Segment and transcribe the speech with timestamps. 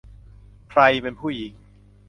[0.69, 1.53] ใครเป็นผู้หญิง?